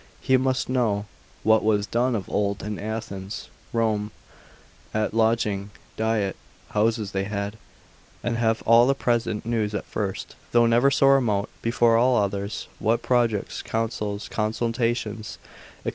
[0.19, 1.05] he must know
[1.43, 4.09] what was done of old in Athens, Rome,
[4.93, 6.35] what lodging, diet,
[6.69, 7.55] houses they had,
[8.23, 12.67] and have all the present news at first, though never so remote, before all others,
[12.79, 15.37] what projects, counsels, consultations,
[15.85, 15.89] &c.